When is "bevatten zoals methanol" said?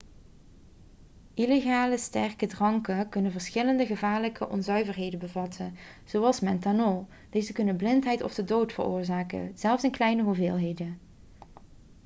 5.19-7.07